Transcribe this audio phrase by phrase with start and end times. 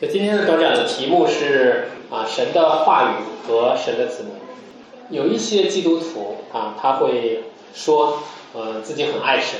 [0.00, 4.32] 就今天的短讲的题目是啊，神的话语和神的子民。
[5.10, 7.42] 有一些基督徒啊，他会
[7.74, 8.22] 说，
[8.54, 9.58] 呃，自己很爱神，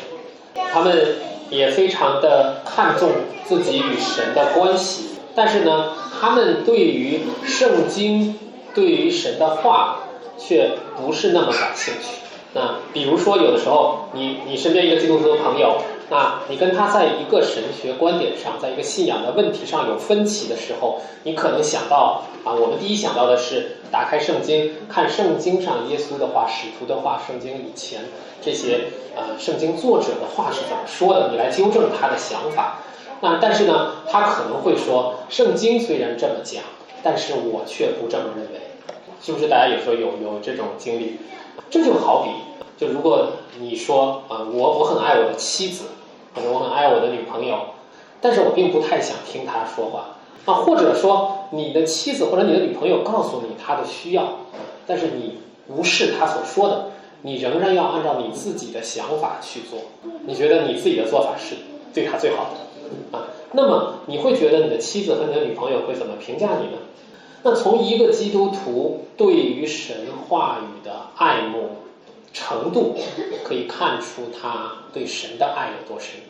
[0.73, 1.17] 他们
[1.51, 3.11] 也非常的看重
[3.47, 8.39] 自己与神的关系，但是呢，他们对于圣经、
[8.77, 10.05] 对于神的话，
[10.39, 12.21] 却不是那么感兴趣。
[12.55, 15.79] 那比如说，有的时候，你你身边一个基督徒的朋友。
[16.11, 28.01] 那你跟他在一个神学观点上，在一个信仰的问题上有分歧的时候，你可能想到啊，我们第一想到的是打开圣经，看圣经上耶稣的话、使徒的话、圣经以前
[28.41, 28.85] 这些
[29.15, 32.79] 呃圣经作者的话是怎么说的，你来纠正他的想法。
[33.21, 36.63] 那但是呢，他可能会说，圣经虽然这么讲，
[37.03, 38.61] 但是我却不这么认为，
[39.21, 39.47] 是不是？
[39.47, 41.19] 大家有时候有有这种经历？
[41.69, 42.31] 这就好比，
[42.79, 43.27] 就如果
[43.61, 45.85] 你说啊，我我很爱我的妻子。
[46.47, 47.59] 我很爱我的女朋友，
[48.21, 50.55] 但是我并不太想听她说话啊。
[50.55, 54.39] 或者说，你的妻子或者你的女朋友告诉你她的需要，
[54.87, 56.91] 但是你无视她所说的，
[57.23, 59.79] 你仍然要按照你自己的想法去做。
[60.27, 61.57] 你觉得你自己的做法是
[61.95, 63.25] 对她最好的啊？
[63.53, 66.79] 那么你会觉得你的妻子和你的女朋友会怎么评价你呢？
[67.43, 69.97] 那从一个基督徒对于神
[70.29, 71.71] 话语的爱慕。
[72.31, 72.95] 程度
[73.43, 76.21] 可以看出他对神的爱有多深，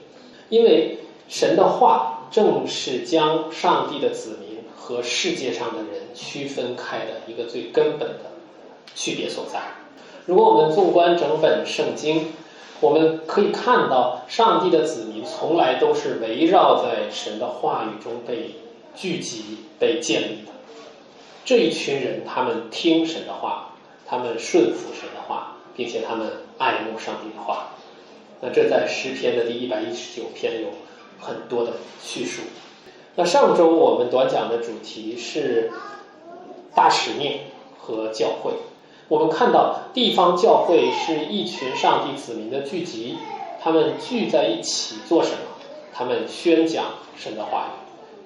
[0.49, 8.31] 因为神的话正是将上帝的子民和世界上的人区分开的一个最根本的
[8.95, 9.61] 区别所在。
[10.27, 12.33] 如果我们纵观整本圣经，
[12.81, 18.57] 我们可以看到上帝的子民从来都是围绕在神的话语中被
[18.95, 20.53] 聚集、被建立的。
[21.45, 23.75] 这一群人，他们听神的话，
[24.07, 25.55] 他们顺服神的话。
[25.79, 27.69] 并且他们爱慕上帝的话，
[28.41, 30.69] 那这在诗篇的第一百一十九篇有
[31.19, 31.73] 很多的
[32.03, 32.43] 叙述。
[33.17, 35.73] 那上周我们短讲的主题是
[36.75, 37.41] 大使命
[37.79, 38.53] 和教会。
[39.09, 43.17] 我们看到地方教会是一群上帝子民的聚集，
[43.61, 45.39] 他们聚在一起做什么？
[45.93, 46.85] 他们宣讲
[47.17, 47.75] 神的话语，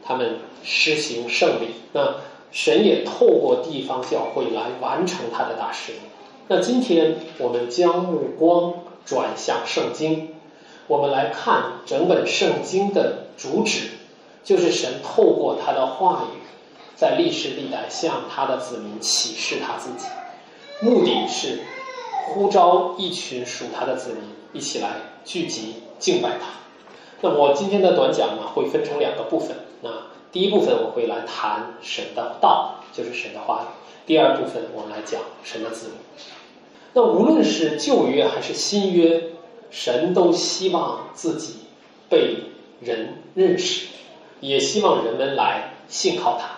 [0.05, 1.69] 他们施行圣礼。
[1.93, 2.17] 那
[2.51, 6.01] 神也透过地方教会来完成他的大使命。
[6.49, 8.75] 那今天我们将目光
[9.05, 10.35] 转向圣经，
[10.87, 13.89] 我们来看整本圣经的主旨，
[14.45, 16.39] 就是神透过他的话语，
[16.95, 20.07] 在历史历代向他的子民启示他自己，
[20.81, 21.61] 目的是
[22.27, 24.91] 呼召一群属他的子民一起来
[25.25, 26.47] 聚集敬拜他。
[27.21, 29.57] 那我今天的短讲呢，会分成两个部分。
[29.81, 29.91] 那
[30.33, 33.67] 第一部分我会来谈神的道，就是神的话语。
[34.07, 35.97] 第二部分，我们来讲神的子民。
[36.93, 39.23] 那无论是旧约还是新约，
[39.71, 41.55] 神都希望自己
[42.09, 42.37] 被
[42.81, 43.87] 人认识，
[44.41, 46.49] 也希望人们来信靠他。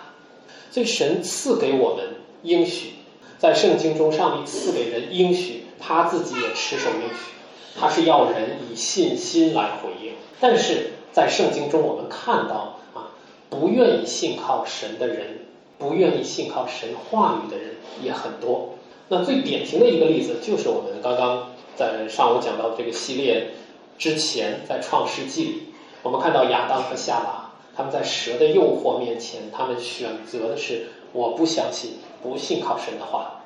[0.71, 2.93] 所以神赐给我们应许，
[3.37, 7.31] 在圣经中，上帝赐给人应许，他自己也持守应许，
[7.79, 10.13] 他是要人以信心来回应。
[10.39, 13.11] 但是在圣经中，我们看到啊，
[13.49, 15.39] 不愿意信靠神的人。
[15.77, 18.74] 不愿意信靠神话语的人也很多。
[19.07, 23.51] 那最典型的一个例子，就是我们刚刚在上午讲到这个系列
[23.97, 25.63] 之前，在创世纪里，
[26.01, 31.91] 我们看到亚当和夏娃他们在蛇的诱惑面前，他们选择的是我不相信，
[32.23, 33.41] 不信靠神的话，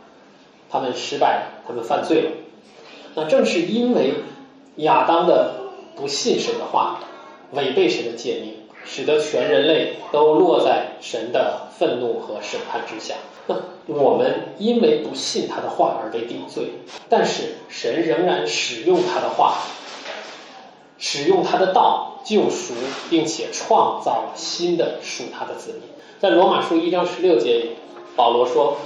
[0.69, 2.31] 他们失败了，他们犯罪了。
[3.15, 4.13] 那正是因为
[4.77, 5.55] 亚当的
[5.95, 6.99] 不信神的话，
[7.51, 8.53] 违背神的诫命。
[8.85, 13.13] 使得全人类都落在神的愤怒和审判之下。
[13.49, 13.55] 那
[13.87, 16.73] 我们因为不信他的话而被定罪，
[17.09, 19.57] 但是神仍然使用他的话，
[20.99, 22.75] 使用他的道救赎，
[23.09, 25.81] 并且创造了新的属他的子民。
[26.19, 27.71] 在罗马书一章十六节里，
[28.15, 28.77] 保罗说：“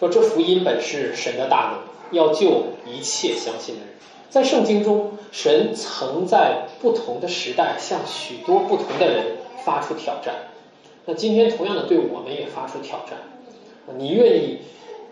[0.00, 3.94] 说这福音本是神的大能，要救一切相信的人。”
[4.30, 10.34] 在圣经中，神曾在不同的时代向许多不同的人发出挑战。
[11.04, 13.18] 那今天同样的对我们也发出挑战。
[13.96, 14.58] 你愿意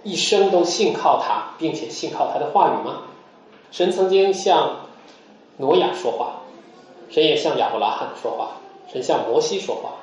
[0.03, 3.03] 一生都信靠他，并且信靠他的话语吗？
[3.71, 4.87] 神曾经向
[5.57, 6.43] 挪亚说话，
[7.11, 8.61] 神也向亚伯拉罕说话，
[8.93, 9.95] 神向摩西说话。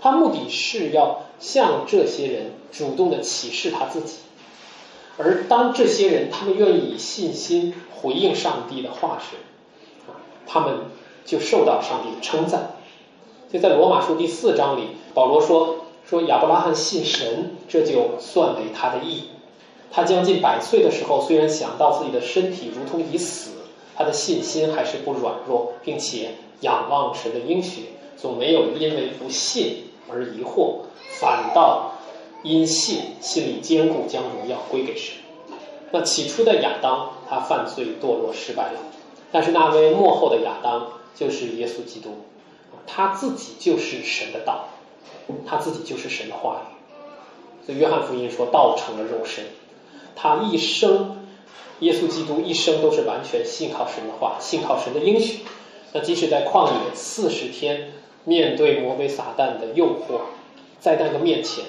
[0.00, 4.18] 他目的是要向这些人主动的启示他自己。
[5.16, 9.36] 而当这些人他们愿意以信心回应上帝的话时，
[10.46, 10.80] 他们
[11.24, 12.72] 就受到上帝的称赞。
[13.52, 15.81] 就在罗马书第四章里，保罗说
[16.12, 19.30] ：“说亚伯拉罕信神，这就算为他的义。
[19.90, 23.52] 他将近百岁的时候，虽然想到自己的身体如同已死，
[23.96, 27.84] 他的信心还是不软弱，并且仰望神的应许，
[28.18, 30.80] 总没有因为不信而疑惑，
[31.18, 31.92] 反倒
[32.42, 35.14] 因信心里坚固，将荣耀归给神。
[35.92, 38.80] 那起初的亚当，他犯罪堕落失败了，
[39.30, 42.10] 但是那位幕后的亚当就是耶稣基督，
[42.86, 44.66] 他自己就是神的道，
[45.46, 47.66] 他自己就是神的话语。
[47.66, 49.44] 所以约翰福音说道成了肉身，
[50.14, 51.18] 他一生。
[51.80, 55.40] 耶稣基督一生都是完全信靠神的话，信靠神的应许。
[55.92, 57.90] 那即使在旷野四十天，
[58.22, 60.20] 面对魔鬼撒旦的诱惑，
[60.78, 61.64] 在那个面前，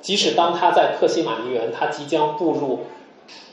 [0.00, 2.80] 即使当他在克西马尼园，他即将步入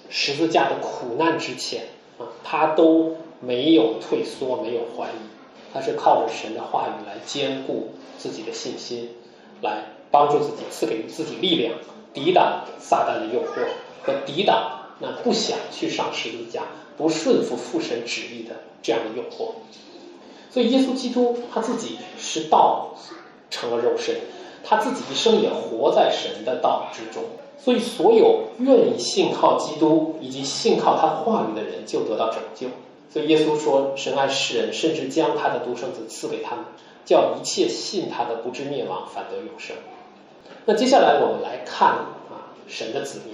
[0.10, 1.84] 十字架的苦难之前
[2.18, 9.10] 啊，他都没有退缩，没有怀疑，他是靠着神的话语来坚固自己的信心，
[9.62, 11.74] 来帮助自己，赐给自己力量，
[12.14, 13.68] 抵挡撒旦的诱惑
[14.04, 14.74] 和抵挡。
[15.00, 16.64] 那不想去上十字架，
[16.98, 19.52] 不顺服父神旨意的这样的诱惑，
[20.50, 22.96] 所以耶稣基督他自己是道
[23.52, 24.16] 成了肉身，
[24.64, 27.24] 他自己一生也活在神的道之中，
[27.60, 32.68] 所以所有愿意信靠基督以及信靠他话语的人就得到拯救。
[33.10, 36.66] 所以耶稣说：“神爱世人，甚至将他的独生子赐给他们，
[37.06, 39.76] 叫一切信他的不至灭亡，反得永生。”
[40.66, 43.34] 那接下来我们来看啊，神的子民。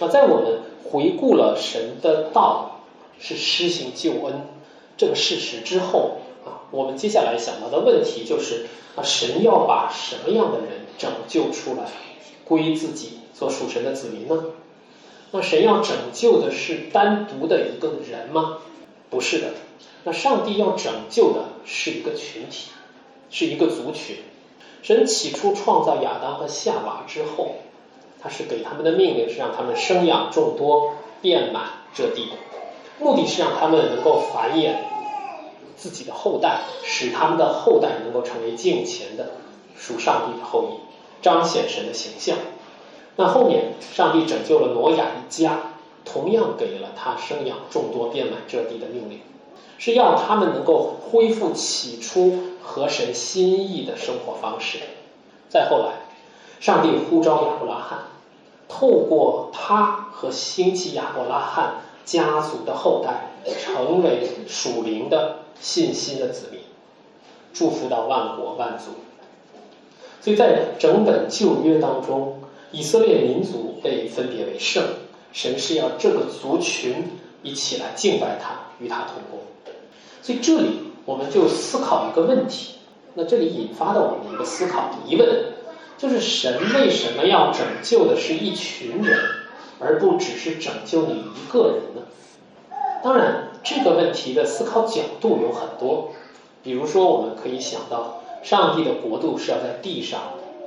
[0.00, 2.80] 那在我们回顾了神的道
[3.18, 4.48] 是施行救恩
[4.96, 11.84] 这个事实之后啊，我们接下来想到的问题就是啊，神要把什么样的人拯救出来，
[12.44, 14.44] 归自己做属神的子民呢？
[15.34, 18.58] 那神要拯救的是单独的一个人吗？
[19.10, 19.48] 不是的，
[20.04, 22.70] 那上帝要拯救的是一个群体，
[23.30, 24.18] 是一个族群。
[24.82, 27.56] 神起初创造亚当和夏娃之后。
[28.22, 32.28] 他是给他们的命令是让他们生养众多，遍满这地，
[32.98, 34.76] 目的是让他们能够繁衍
[35.76, 39.32] 自己的后代，使他们的后代能够成为敬虔的
[39.76, 42.38] 属上帝的后裔，彰显神的形象。
[43.16, 45.58] 那后面上帝拯救了挪亚一家，
[46.04, 49.20] 同样给了他生养众多，遍满这地的命令，
[49.78, 54.78] 是要他们能够恢复起初合神心意的生活方式。
[55.48, 55.92] 再后来，
[56.60, 57.98] 上帝呼召亚伯拉罕。
[58.66, 61.74] 透过他和兴起亚伯拉罕
[62.04, 66.60] 家族的后代，成为属灵的信心的子民，
[67.52, 68.92] 祝福到万国万族。
[70.22, 72.40] 所以在整本旧约当中，
[72.74, 74.82] 以色列民族被分别为圣，
[75.32, 77.04] 神是要这个族群
[77.44, 78.50] 一起来敬拜他，
[78.80, 79.38] 与他同工。
[80.20, 82.74] 所以这里我们就思考一个问题，
[83.14, 85.54] 那这里引发的我们的一个思考疑问。
[85.96, 89.16] 就是神为什么要拯救的是一群人，
[89.78, 92.02] 而不只是拯救你一个人呢？
[93.04, 96.10] 当然，这个问题的思考角度有很多。
[96.64, 100.20] 比如说，我们可以想到，上帝的国度是要在地上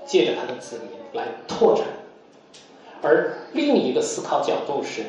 [0.07, 1.85] 借着他的子民来拓展；
[3.03, 5.03] 而另一个思考角度是，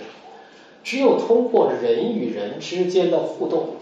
[0.85, 3.77] 只有通过人与人之间的互动，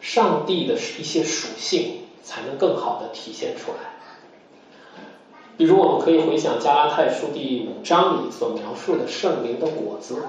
[0.00, 3.78] 上帝的一些属性才能更好的体现出来。
[5.56, 10.22] 比如，我们可以回想加拉太书第五章里所描述的圣灵的果子，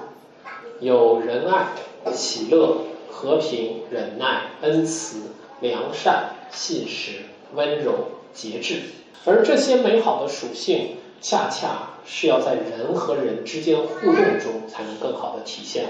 [0.80, 1.68] 有仁爱、
[2.12, 2.78] 喜乐、
[3.10, 5.30] 和平、忍耐、恩慈、
[5.60, 7.22] 良善、信实、
[7.54, 7.94] 温柔、
[8.34, 8.80] 节制。
[9.24, 15.86] 而这些美好的属性，恰恰是要在人和人之间互动中才能更好的体现。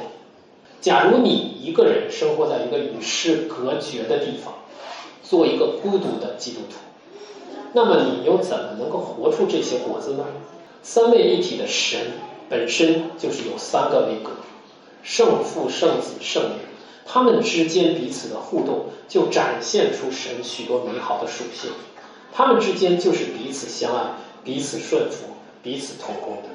[0.80, 1.30] 假如你
[1.62, 4.54] 一个人生活在一个与世隔绝的地方，
[5.22, 6.76] 做一个孤独的基督徒。
[7.72, 10.24] 那么你又怎么能够活出这些果子呢？
[10.82, 11.98] 三位一体的神
[12.48, 14.30] 本身就是有三个位格，
[15.02, 16.58] 圣父、圣子、圣灵，
[17.06, 21.70] 他们之间彼此的互动就展现出神许多美好的属性，
[22.36, 24.10] 他们之间就是彼此相爱、
[24.42, 25.26] 彼此顺服、
[25.62, 26.48] 彼此同工的。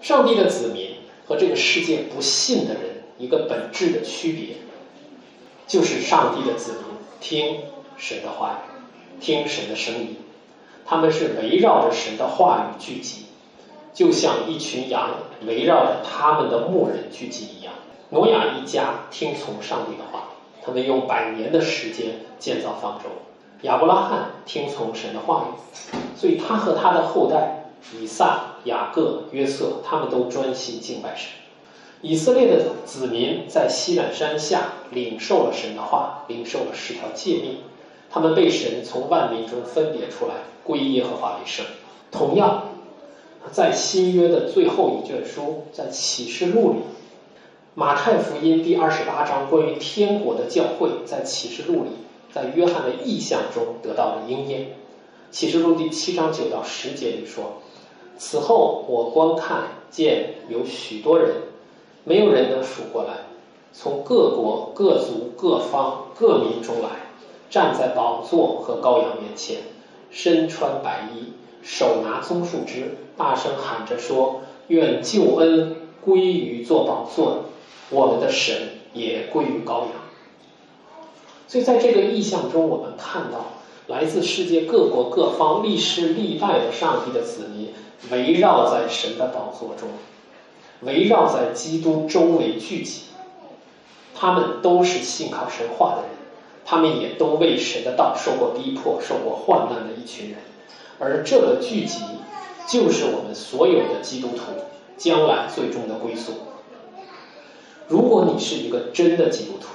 [0.00, 4.56] 上帝的子民和这个世界不信的人一个本质的区别，
[5.66, 6.82] 就是上帝的子民
[7.20, 7.60] 听
[7.98, 9.20] 神的话语。
[9.20, 10.16] 听神的声音，
[10.84, 13.26] 他们是围绕着神的话语聚集，
[13.92, 15.10] 就像一群羊
[15.46, 17.74] 围绕着他们的牧人聚集一样。
[18.10, 20.30] 挪亚一家听从上帝的话，
[20.64, 23.10] 他们用百年的时间建造方舟。
[23.62, 31.30] 亚伯拉罕听从神的话语，所以他和他的后代以撒、雅各、约瑟，他们都专心敬拜神。
[32.02, 37.58] 以色列的子民在西南山下领受了神的话，领受了十条诫命。
[38.10, 41.64] 他们被神从万民中分别出来，归耶和华为圣。
[42.12, 42.64] 同样，
[43.50, 46.78] 在新约的最后一卷书，在启示录里，
[47.74, 51.90] 马太福音第二十八章关于天国的教会，在启示录里，
[52.34, 54.72] 在约翰的意象中得到了应验。
[55.30, 57.62] 启示录第七章九到十节里说
[58.18, 61.30] ：“此后我观看见有许多人，
[62.02, 63.18] 没有人能数过来，
[63.72, 66.88] 从各国、各族、各方、各民中来，
[67.50, 69.58] 站在宝座和羔羊面前，
[70.10, 77.44] 身穿白衣，手拿棕树枝，大声喊着说：愿救恩归于做宝座，
[77.90, 78.56] 我们的神
[78.92, 79.90] 也归于羔羊。”
[81.46, 83.46] 所以在这个意象中，我们看到。
[83.86, 87.68] 来自世界各国各方、历世历代的上帝的子民，
[88.10, 89.90] 围绕在神的宝座中，
[90.80, 93.02] 围绕在基督周围聚集。
[94.14, 96.10] 他们都是信靠神话的人，
[96.64, 100.38] 他们也都为神的道受过逼迫、受过患难的一群人。
[100.98, 102.00] 而这个聚集，
[102.66, 104.44] 就是我们所有的基督徒
[104.96, 106.32] 将来最终的归宿。
[107.86, 109.66] 如果你是一个真的基督徒，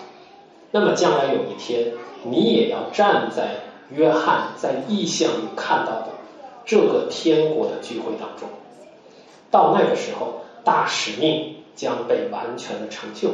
[0.72, 3.62] 那么将来有一天，你也要站在。
[3.92, 6.10] 约翰在异象里看到的
[6.64, 8.48] 这个天国的聚会当中，
[9.50, 13.30] 到那个时候，大使命将被完全的成就。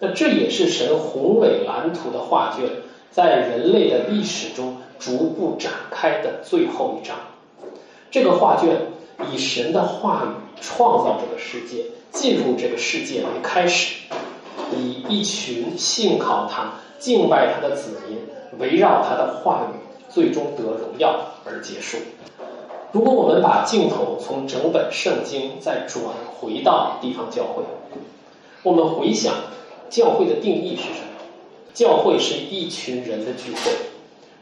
[0.00, 2.68] 那这也是神宏伟蓝图的画卷，
[3.12, 7.16] 在人类的历史中逐步展开的最后一章。
[8.10, 8.88] 这个画卷
[9.32, 13.94] 以神的话语创造这个世界，进入这个世界为开始，
[14.76, 18.18] 以一群信靠他、敬拜他的子民。
[18.58, 19.78] 围绕他的话语，
[20.12, 21.96] 最终得荣耀而结束。
[22.90, 26.04] 如果我们把镜头从整本圣经再转
[26.36, 27.62] 回到地方教会，
[28.64, 29.32] 我们回想
[29.88, 31.06] 教会的定义是什么？
[31.72, 33.70] 教会是一群人的聚会，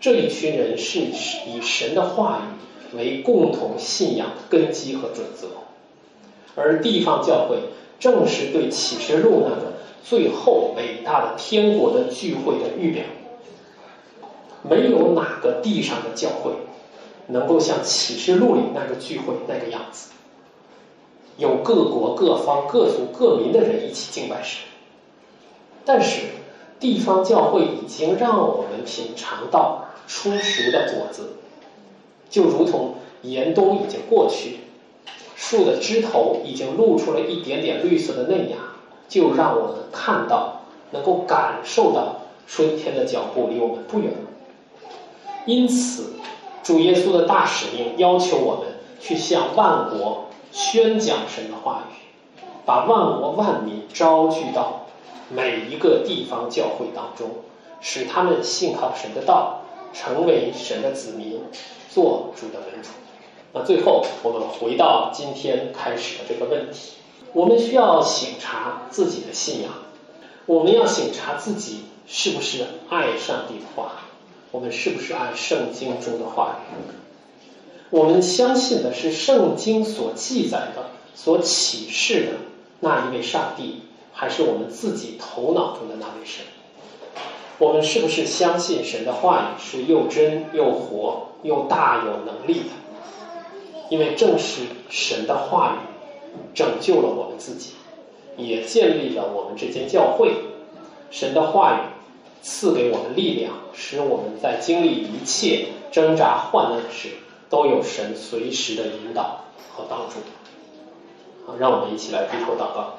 [0.00, 5.48] 这一群人是以神的话语为共同信仰根基和准则，
[6.56, 7.58] 而地方教会
[8.00, 9.74] 正是对启示录那个
[10.04, 13.04] 最后伟大的天国的聚会的预表。
[14.68, 16.50] 没有哪个地上的教会
[17.28, 20.10] 能够像启示录里那个聚会那个样子，
[21.36, 24.62] 有各国各方各族各民的人一起敬拜神。
[25.84, 26.22] 但是
[26.80, 31.30] 地方教会已经让我们品尝到初熟的果子，
[32.28, 34.58] 就如同严冬已经过去，
[35.36, 38.56] 树的枝头已经露出了一点点绿色的嫩芽，
[39.08, 40.60] 就让我们看到，
[40.90, 44.18] 能够感受到春天的脚步离我们不远了。
[45.46, 46.12] 因此，
[46.62, 48.66] 主耶稣的大使命要求我们
[49.00, 54.86] 去向万国宣讲神的话语，把万国万民招聚到
[55.30, 57.30] 每一个地方教会当中，
[57.80, 59.62] 使他们信靠神的道，
[59.94, 61.40] 成为神的子民，
[61.88, 62.90] 做主的门徒。
[63.54, 66.98] 那最后，我们回到今天开始的这个问题：
[67.32, 69.72] 我们需要省察自己的信仰，
[70.46, 73.92] 我们要省察自己是不是爱上帝的话。
[74.50, 76.76] 我们是不是按圣经中的话语？
[77.90, 82.32] 我们相信的是圣经所记载的、所启示的
[82.80, 83.82] 那一位上帝，
[84.12, 86.46] 还是我们自己头脑中的那位神？
[87.58, 92.70] 我们是不是相信神的话语是又真又活又大有能力的？
[93.90, 95.78] 因为正是神的话语
[96.54, 97.72] 拯救了我们自己，
[98.36, 100.32] 也建立了我们这间教会。
[101.10, 101.78] 神的话语。
[102.40, 107.08] 赐给我们力量，使我们在经历一切挣扎患难时，
[107.50, 109.40] 都有神随时的引导
[109.74, 110.20] 和帮助。
[111.44, 112.94] 好，让我们一起来低头祷告。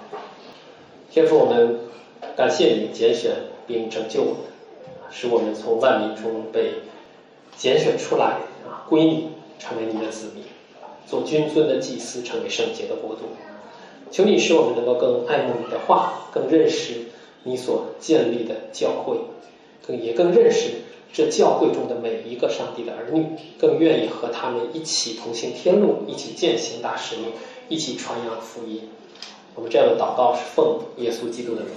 [1.10, 1.80] 天父，我们
[2.36, 3.32] 感谢你拣选
[3.66, 4.42] 并拯救我们，
[5.10, 6.74] 使我们从万民中被
[7.56, 10.44] 拣选出来啊，归你，成为你的子民，
[11.10, 13.22] 做君尊的祭司，成为圣洁的国度。
[14.12, 17.06] 求你使我们能够更爱慕你的话，更认识。
[17.44, 19.18] 你所建立的教会，
[19.88, 20.72] 更也更认识
[21.14, 23.26] 这教会中的每一个上帝的儿女，
[23.58, 27.28] 更愿意和他们一起同行天路，一起践行大使命，
[27.70, 28.90] 一起传扬福音。
[29.56, 31.72] 我们这样的祷告是奉耶稣基督的名。